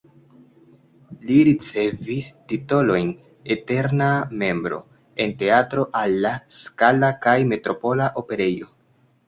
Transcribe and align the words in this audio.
Li 1.27 1.35
ricevis 1.49 2.29
titolojn 2.53 3.11
"eterna 3.57 4.09
membro" 4.45 4.81
en 5.27 5.37
Teatro 5.45 5.87
alla 6.03 6.35
Scala 6.59 7.15
kaj 7.27 7.39
Metropola 7.55 8.13
Operejo. 8.27 8.75